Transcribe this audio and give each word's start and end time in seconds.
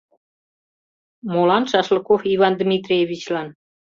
—Молан 1.33 1.63
Шашлыков 1.71 2.21
Иван 2.33 2.53
Дмитриевичлан? 2.61 3.47